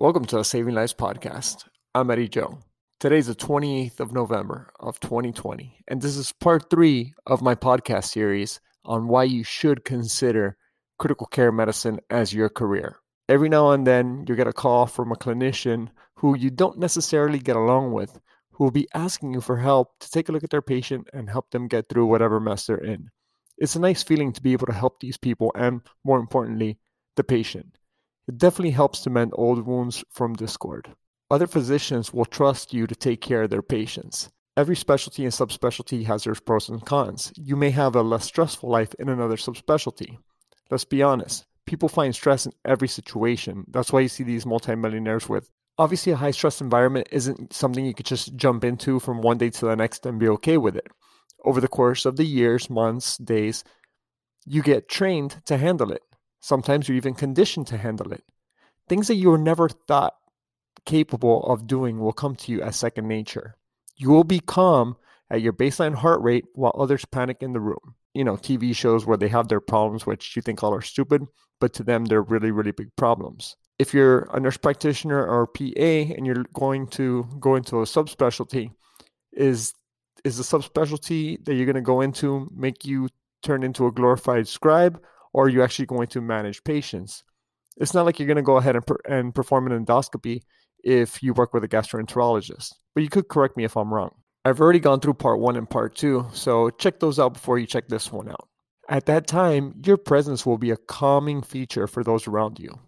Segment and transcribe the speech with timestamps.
[0.00, 1.64] Welcome to the Saving Lives podcast.
[1.92, 2.60] I'm Eddie Joe.
[3.00, 7.56] Today is the 28th of November of 2020, and this is part three of my
[7.56, 10.56] podcast series on why you should consider
[11.00, 13.00] critical care medicine as your career.
[13.28, 17.40] Every now and then, you get a call from a clinician who you don't necessarily
[17.40, 18.20] get along with,
[18.52, 21.28] who will be asking you for help to take a look at their patient and
[21.28, 23.10] help them get through whatever mess they're in.
[23.58, 26.78] It's a nice feeling to be able to help these people and, more importantly,
[27.16, 27.78] the patient.
[28.28, 30.94] It definitely helps to mend old wounds from discord.
[31.30, 34.28] Other physicians will trust you to take care of their patients.
[34.54, 37.32] Every specialty and subspecialty has their pros and cons.
[37.36, 40.18] You may have a less stressful life in another subspecialty.
[40.70, 43.64] Let's be honest, people find stress in every situation.
[43.70, 45.48] That's why you see these multimillionaires with.
[45.78, 49.48] Obviously, a high stress environment isn't something you could just jump into from one day
[49.48, 50.88] to the next and be okay with it.
[51.44, 53.64] Over the course of the years, months, days,
[54.44, 56.02] you get trained to handle it.
[56.40, 58.24] Sometimes you're even conditioned to handle it.
[58.88, 60.14] Things that you were never thought
[60.86, 63.56] capable of doing will come to you as second nature.
[63.96, 64.96] You will be calm
[65.30, 67.94] at your baseline heart rate while others panic in the room.
[68.14, 71.26] You know, TV shows where they have their problems, which you think all are stupid,
[71.60, 73.56] but to them, they're really, really big problems.
[73.78, 78.70] If you're a nurse practitioner or PA and you're going to go into a subspecialty,
[79.32, 79.74] is
[80.24, 83.08] is the subspecialty that you're going to go into make you
[83.42, 85.00] turn into a glorified scribe
[85.32, 87.24] or are you actually going to manage patients?
[87.76, 90.42] It's not like you're going to go ahead and, per- and perform an endoscopy
[90.82, 94.14] if you work with a gastroenterologist, but you could correct me if I'm wrong.
[94.44, 97.66] I've already gone through part one and part two, so check those out before you
[97.66, 98.48] check this one out.
[98.88, 102.78] At that time, your presence will be a calming feature for those around you.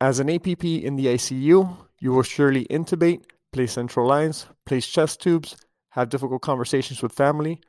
[0.00, 5.20] As an APP in the ICU, you will surely intubate, place central lines, place chest
[5.20, 5.56] tubes,
[5.90, 7.60] have difficult conversations with family,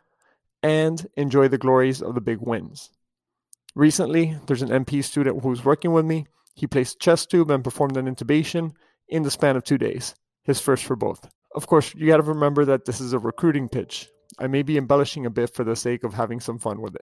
[0.62, 2.92] and enjoy the glories of the big wins.
[3.76, 6.26] Recently, there's an NP student who's working with me.
[6.56, 8.72] He placed chest tube and performed an intubation
[9.08, 11.30] in the span of two days, his first for both.
[11.56, 14.10] Of course, you got to remember that this is a recruiting pitch.
[14.38, 17.06] I may be embellishing a bit for the sake of having some fun with it.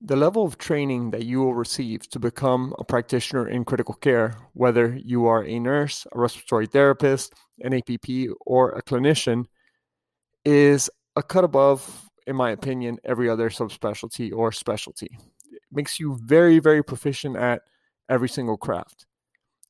[0.00, 4.36] The level of training that you will receive to become a practitioner in critical care,
[4.52, 8.08] whether you are a nurse, a respiratory therapist, an APP,
[8.46, 9.46] or a clinician,
[10.44, 15.18] is a cut above, in my opinion, every other subspecialty or specialty.
[15.50, 17.62] It makes you very, very proficient at
[18.08, 19.04] every single craft.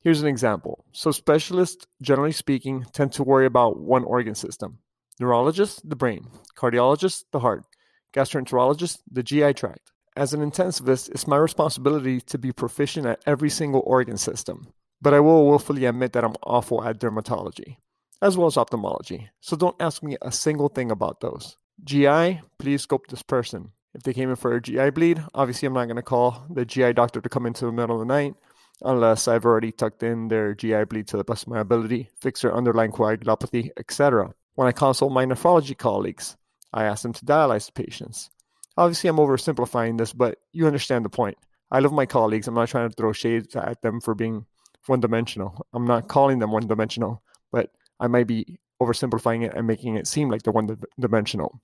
[0.01, 0.85] Here's an example.
[0.91, 4.77] So, specialists, generally speaking, tend to worry about one organ system
[5.19, 7.65] neurologists, the brain, cardiologists, the heart,
[8.13, 9.91] gastroenterologists, the GI tract.
[10.19, 14.67] As an intensivist, it's my responsibility to be proficient at every single organ system,
[15.01, 17.77] but I will willfully admit that I'm awful at dermatology,
[18.21, 21.55] as well as ophthalmology, so don't ask me a single thing about those.
[21.85, 23.71] GI, please scope this person.
[23.93, 26.65] If they came in for a GI bleed, obviously I'm not going to call the
[26.65, 28.35] GI doctor to come into the middle of the night
[28.81, 32.41] unless I've already tucked in their GI bleed to the best of my ability, fix
[32.41, 34.33] their underlying coagulopathy, etc.
[34.55, 36.35] When I consult my nephrology colleagues,
[36.73, 38.29] I ask them to dialyze the patients.
[38.79, 41.37] Obviously, I'm oversimplifying this, but you understand the point.
[41.69, 42.47] I love my colleagues.
[42.47, 44.45] I'm not trying to throw shades at them for being
[44.85, 45.65] one dimensional.
[45.73, 50.07] I'm not calling them one dimensional, but I might be oversimplifying it and making it
[50.07, 51.59] seem like they're one dimensional.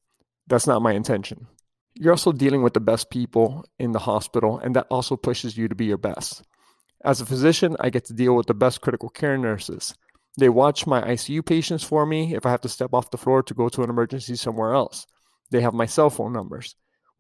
[0.47, 1.47] That's not my intention.
[1.93, 5.69] You're also dealing with the best people in the hospital, and that also pushes you
[5.69, 6.43] to be your best.
[7.05, 9.95] As a physician, I get to deal with the best critical care nurses.
[10.37, 13.41] They watch my ICU patients for me if I have to step off the floor
[13.43, 15.07] to go to an emergency somewhere else.
[15.49, 16.75] They have my cell phone numbers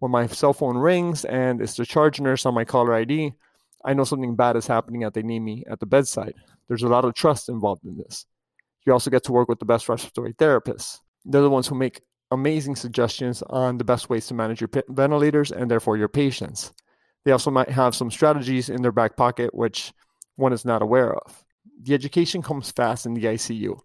[0.05, 3.33] when my cell phone rings and it's the charge nurse on my caller ID,
[3.83, 6.35] I know something bad is happening at need me at the bedside.
[6.67, 8.27] There's a lot of trust involved in this.
[8.85, 10.99] You also get to work with the best respiratory therapists.
[11.25, 15.51] They're the ones who make amazing suggestions on the best ways to manage your ventilators
[15.51, 16.71] and therefore your patients.
[17.23, 19.91] They also might have some strategies in their back pocket which
[20.35, 21.43] one is not aware of.
[21.81, 23.79] The education comes fast in the ICU.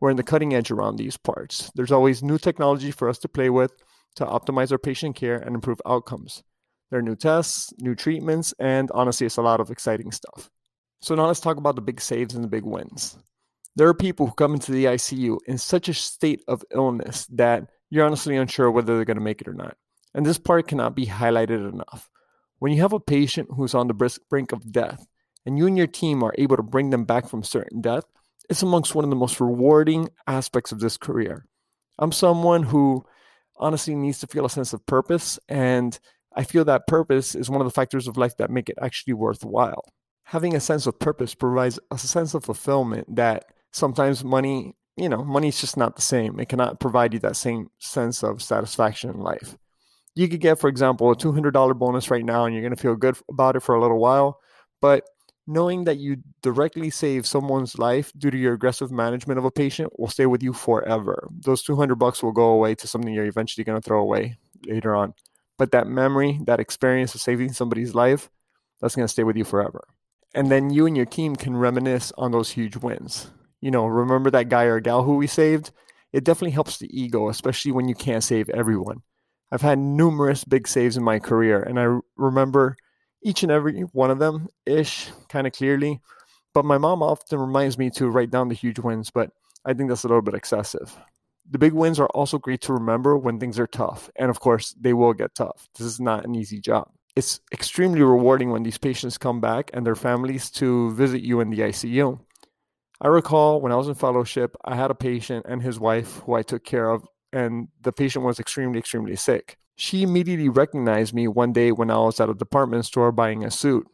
[0.00, 1.70] We're in the cutting edge around these parts.
[1.74, 3.72] There's always new technology for us to play with
[4.16, 6.42] to optimize our patient care and improve outcomes.
[6.90, 10.50] There are new tests, new treatments, and honestly, it's a lot of exciting stuff.
[11.00, 13.16] So, now let's talk about the big saves and the big wins.
[13.74, 17.70] There are people who come into the ICU in such a state of illness that
[17.88, 19.76] you're honestly unsure whether they're going to make it or not.
[20.14, 22.10] And this part cannot be highlighted enough.
[22.58, 25.06] When you have a patient who's on the brink of death,
[25.44, 28.04] and you and your team are able to bring them back from certain death,
[28.48, 31.46] it's amongst one of the most rewarding aspects of this career.
[31.98, 33.04] I'm someone who
[33.62, 35.98] honestly needs to feel a sense of purpose, and
[36.34, 39.14] I feel that purpose is one of the factors of life that make it actually
[39.14, 39.84] worthwhile.
[40.24, 45.24] Having a sense of purpose provides a sense of fulfillment that sometimes money, you know,
[45.24, 46.38] money is just not the same.
[46.40, 49.56] It cannot provide you that same sense of satisfaction in life.
[50.14, 52.96] You could get, for example, a $200 bonus right now and you're going to feel
[52.96, 54.38] good about it for a little while,
[54.80, 55.04] but
[55.46, 59.98] knowing that you directly save someone's life due to your aggressive management of a patient
[59.98, 61.28] will stay with you forever.
[61.30, 64.94] Those 200 bucks will go away to something you're eventually going to throw away later
[64.94, 65.14] on.
[65.58, 68.30] But that memory, that experience of saving somebody's life,
[68.80, 69.86] that's going to stay with you forever.
[70.34, 73.30] And then you and your team can reminisce on those huge wins.
[73.60, 75.70] You know, remember that guy or gal who we saved?
[76.12, 79.02] It definitely helps the ego, especially when you can't save everyone.
[79.50, 82.76] I've had numerous big saves in my career, and I remember
[83.22, 86.00] each and every one of them ish kind of clearly.
[86.54, 89.30] But my mom often reminds me to write down the huge wins, but
[89.64, 90.96] I think that's a little bit excessive.
[91.50, 94.10] The big wins are also great to remember when things are tough.
[94.16, 95.68] And of course, they will get tough.
[95.76, 96.90] This is not an easy job.
[97.14, 101.50] It's extremely rewarding when these patients come back and their families to visit you in
[101.50, 102.18] the ICU.
[103.00, 106.34] I recall when I was in fellowship, I had a patient and his wife who
[106.34, 109.58] I took care of, and the patient was extremely, extremely sick.
[109.84, 113.50] She immediately recognized me one day when I was at a department store buying a
[113.50, 113.84] suit.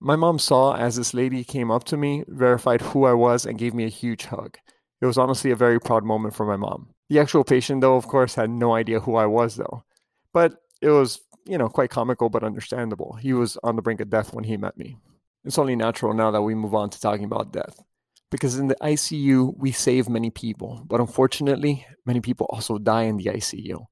[0.00, 3.56] My mom saw as this lady came up to me, verified who I was, and
[3.56, 4.58] gave me a huge hug.
[5.00, 6.88] It was honestly a very proud moment for my mom.
[7.08, 9.84] The actual patient, though, of course, had no idea who I was, though.
[10.32, 13.16] But it was, you know, quite comical but understandable.
[13.22, 14.96] He was on the brink of death when he met me.
[15.44, 17.78] It's only natural now that we move on to talking about death.
[18.32, 23.16] Because in the ICU, we save many people, but unfortunately, many people also die in
[23.16, 23.86] the ICU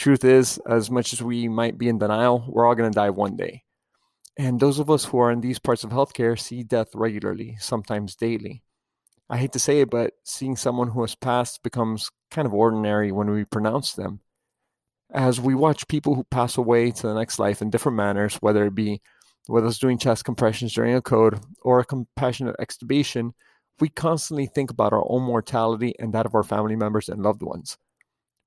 [0.00, 3.10] truth is, as much as we might be in denial, we're all going to die
[3.10, 3.62] one day.
[4.38, 8.16] And those of us who are in these parts of healthcare see death regularly, sometimes
[8.16, 8.62] daily.
[9.28, 13.12] I hate to say it, but seeing someone who has passed becomes kind of ordinary
[13.12, 14.20] when we pronounce them.
[15.12, 18.64] As we watch people who pass away to the next life in different manners, whether
[18.66, 19.02] it be
[19.46, 23.32] whether it's doing chest compressions during a code or a compassionate extubation,
[23.80, 27.42] we constantly think about our own mortality and that of our family members and loved
[27.42, 27.76] ones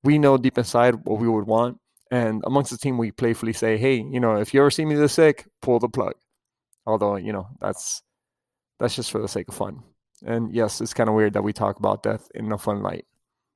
[0.04, 1.78] we know deep inside what we would want.
[2.12, 4.96] And amongst the team, we playfully say, hey, you know, if you ever see me
[4.96, 6.14] this sick, pull the plug.
[6.86, 8.04] Although, you know, that's
[8.80, 9.82] that's just for the sake of fun.
[10.26, 13.06] And yes, it's kind of weird that we talk about death in a fun light.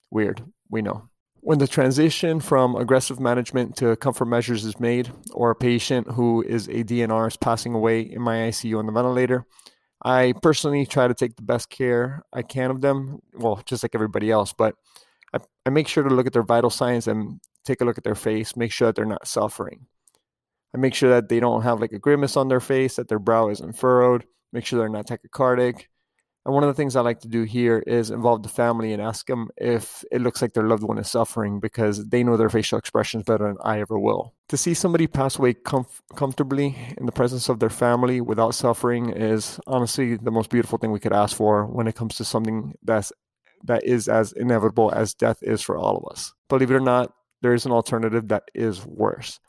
[0.10, 1.10] Weird, we know.
[1.42, 6.42] When the transition from aggressive management to comfort measures is made, or a patient who
[6.42, 9.46] is a DNR is passing away in my ICU on the ventilator,
[10.04, 13.20] I personally try to take the best care I can of them.
[13.34, 14.76] Well, just like everybody else, but
[15.68, 18.16] I make sure to look at their vital signs and take a look at their
[18.16, 19.88] face, make sure that they're not suffering.
[20.74, 23.20] I make sure that they don't have like a grimace on their face, that their
[23.20, 24.24] brow isn't furrowed,
[24.54, 25.88] make sure they're not tachycardic.
[26.46, 29.02] And one of the things I like to do here is involve the family and
[29.02, 32.50] ask them if it looks like their loved one is suffering because they know their
[32.50, 34.34] facial expressions better than I ever will.
[34.48, 39.10] To see somebody pass away comf- comfortably in the presence of their family without suffering
[39.10, 42.74] is honestly the most beautiful thing we could ask for when it comes to something
[42.84, 43.12] that's
[43.64, 46.34] that is as inevitable as death is for all of us.
[46.50, 49.40] Believe it or not, there is an alternative that is worse.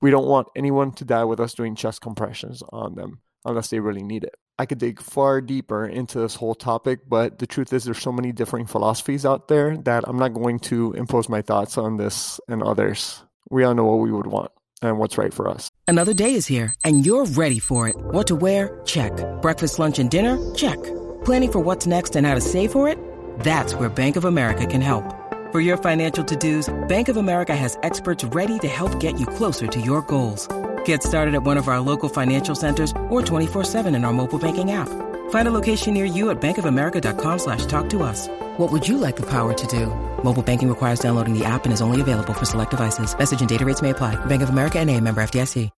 [0.00, 3.80] We don't want anyone to die with us doing chest compressions on them unless they
[3.80, 4.34] really need it.
[4.58, 8.12] I could dig far deeper into this whole topic, but the truth is, there's so
[8.12, 12.38] many differing philosophies out there that I'm not going to impose my thoughts on this
[12.46, 13.22] and others.
[13.50, 14.50] We all know what we would want
[14.82, 15.70] and what's right for us.
[15.88, 17.96] Another day is here, and you're ready for it.
[17.96, 18.80] What to wear?
[18.84, 19.12] Check.
[19.40, 20.38] Breakfast, lunch, and dinner?
[20.54, 20.78] Check.
[21.24, 22.98] Planning for what's next and how to save for it?
[23.40, 25.16] That's where Bank of America can help.
[25.50, 29.66] For your financial to-dos, Bank of America has experts ready to help get you closer
[29.66, 30.46] to your goals.
[30.84, 34.70] Get started at one of our local financial centers or 24-7 in our mobile banking
[34.70, 34.88] app.
[35.30, 38.28] Find a location near you at bankofamerica.com slash talk to us.
[38.58, 39.86] What would you like the power to do?
[40.22, 43.16] Mobile banking requires downloading the app and is only available for select devices.
[43.18, 44.16] Message and data rates may apply.
[44.26, 45.70] Bank of America and a member FDIC.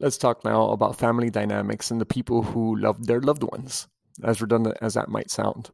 [0.00, 3.86] Let's talk now about family dynamics and the people who love their loved ones,
[4.22, 5.70] as redundant as that might sound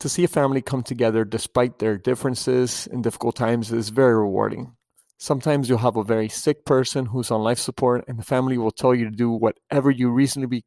[0.00, 4.74] to see a family come together despite their differences in difficult times is very rewarding.
[5.18, 8.72] Sometimes you'll have a very sick person who's on life support, and the family will
[8.72, 10.64] tell you to do whatever you reasonably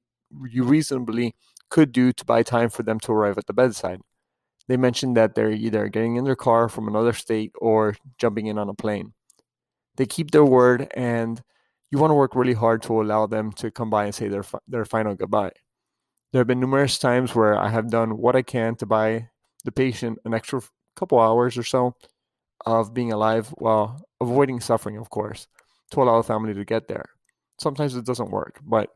[0.50, 1.36] you reasonably
[1.70, 4.00] could do to buy time for them to arrive at the bedside.
[4.67, 8.58] They mentioned that they're either getting in their car from another state or jumping in
[8.58, 9.13] on a plane.
[9.98, 11.41] They keep their word, and
[11.91, 14.44] you want to work really hard to allow them to come by and say their
[14.67, 15.51] their final goodbye.
[16.36, 19.30] There have been numerous times where I have done what I can to buy
[19.63, 20.60] the patient an extra
[20.98, 21.96] couple hours or so
[22.65, 25.48] of being alive while avoiding suffering, of course,
[25.92, 27.06] to allow the family to get there.
[27.58, 28.89] Sometimes it doesn't work, but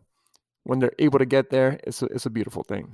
[0.63, 2.93] when they're able to get there, it's a, it's a beautiful thing.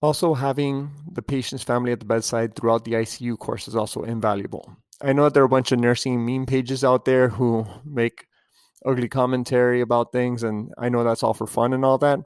[0.00, 4.76] Also, having the patient's family at the bedside throughout the ICU course is also invaluable.
[5.02, 8.28] I know that there are a bunch of nursing meme pages out there who make
[8.86, 12.20] ugly commentary about things, and I know that's all for fun and all that,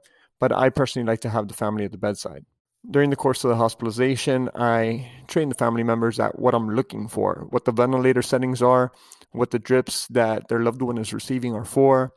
[0.45, 2.45] but I personally like to have the family at the bedside.
[2.91, 7.09] During the course of the hospitalization, I train the family members at what I'm looking
[7.09, 8.93] for, what the ventilator settings are,
[9.33, 12.13] what the drips that their loved one is receiving are for.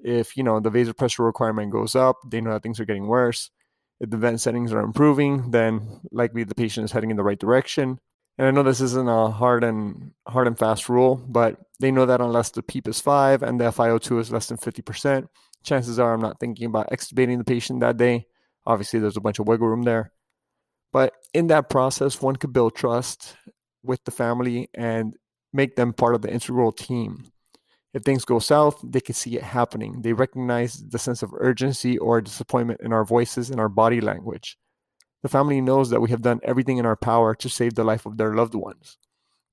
[0.00, 3.48] If, you know, the vasopressor requirement goes up, they know that things are getting worse.
[4.00, 7.38] If the vent settings are improving, then likely the patient is heading in the right
[7.38, 8.00] direction.
[8.38, 12.06] And I know this isn't a hard and hard and fast rule, but they know
[12.06, 15.28] that unless the PEEP is five and the FiO2 is less than 50%,
[15.68, 18.26] chances are I'm not thinking about extubating the patient that day.
[18.66, 20.12] Obviously, there's a bunch of wiggle room there.
[20.92, 23.36] But in that process, one could build trust
[23.82, 25.14] with the family and
[25.52, 27.30] make them part of the integral team.
[27.94, 30.02] If things go south, they can see it happening.
[30.02, 34.58] They recognize the sense of urgency or disappointment in our voices and our body language.
[35.22, 38.06] The family knows that we have done everything in our power to save the life
[38.06, 38.98] of their loved ones.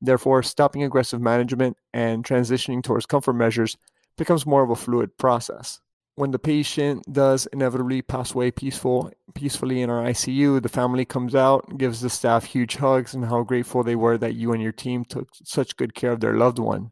[0.01, 3.77] Therefore, stopping aggressive management and transitioning towards comfort measures
[4.17, 5.79] becomes more of a fluid process.
[6.17, 11.36] When the patient does inevitably pass away peaceful, peacefully in our ICU, the family comes
[11.36, 14.72] out, gives the staff huge hugs, and how grateful they were that you and your
[14.72, 16.91] team took such good care of their loved one.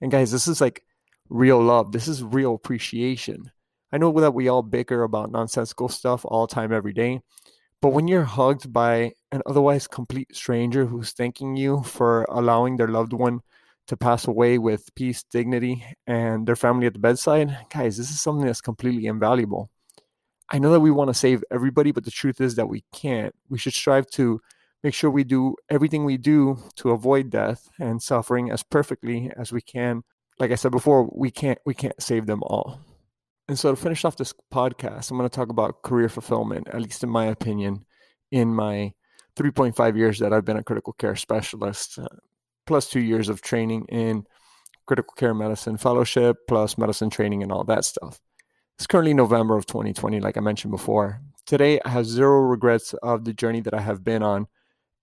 [0.00, 0.82] And guys, this is like
[1.28, 1.92] real love.
[1.92, 3.52] This is real appreciation.
[3.92, 7.20] I know that we all bicker about nonsensical stuff all the time, every day,
[7.80, 12.88] but when you're hugged by an otherwise complete stranger who's thanking you for allowing their
[12.88, 13.42] loved one
[13.86, 18.20] to pass away with peace, dignity, and their family at the bedside, guys, this is
[18.20, 19.70] something that's completely invaluable.
[20.50, 23.34] I know that we want to save everybody, but the truth is that we can't.
[23.48, 24.40] We should strive to
[24.82, 29.52] make sure we do everything we do to avoid death and suffering as perfectly as
[29.52, 30.02] we can.
[30.38, 32.80] Like I said before, we can't we can't save them all.
[33.48, 36.80] And so to finish off this podcast, I'm going to talk about career fulfillment, at
[36.80, 37.84] least in my opinion,
[38.30, 38.92] in my
[39.36, 42.06] 3.5 years that I've been a critical care specialist, uh,
[42.66, 44.26] plus two years of training in
[44.86, 48.20] critical care medicine fellowship, plus medicine training and all that stuff.
[48.76, 51.20] It's currently November of 2020, like I mentioned before.
[51.46, 54.46] Today, I have zero regrets of the journey that I have been on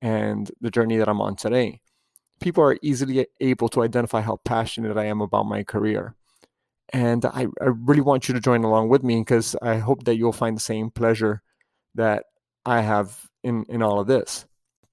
[0.02, 1.82] and the journey that I'm on today.
[2.42, 6.16] People are easily able to identify how passionate I am about my career.
[6.92, 10.18] And I, I really want you to join along with me because I hope that
[10.18, 11.42] you'll find the same pleasure
[11.96, 12.26] that
[12.66, 14.46] I have in, in all of this.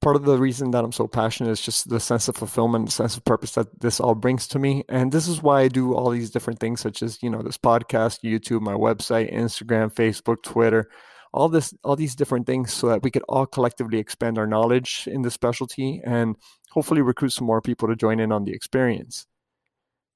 [0.09, 2.93] Part of the reason that I'm so passionate is just the sense of fulfillment, the
[2.93, 4.83] sense of purpose that this all brings to me.
[4.88, 7.59] And this is why I do all these different things, such as, you know, this
[7.59, 10.88] podcast, YouTube, my website, Instagram, Facebook, Twitter,
[11.35, 15.07] all this, all these different things so that we could all collectively expand our knowledge
[15.12, 16.37] in the specialty and
[16.71, 19.27] hopefully recruit some more people to join in on the experience.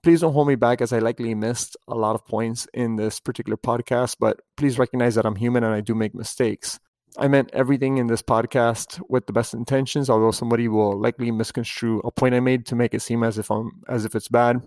[0.02, 3.20] Please don't hold me back as I likely missed a lot of points in this
[3.20, 6.80] particular podcast, but please recognize that I'm human and I do make mistakes.
[7.18, 12.00] I meant everything in this podcast with the best intentions, although somebody will likely misconstrue
[12.00, 14.66] a point I made to make it seem as if I'm as if it's bad.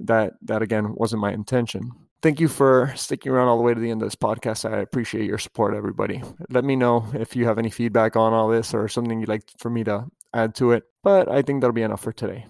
[0.00, 1.90] That that again wasn't my intention.
[2.20, 4.68] Thank you for sticking around all the way to the end of this podcast.
[4.68, 6.20] I appreciate your support, everybody.
[6.50, 9.44] Let me know if you have any feedback on all this or something you'd like
[9.58, 10.82] for me to add to it.
[11.04, 12.46] But I think that'll be enough for today.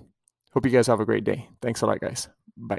[0.52, 1.49] Hope you guys have a great day.
[1.61, 2.28] Thanks a lot, guys.
[2.56, 2.78] Bye.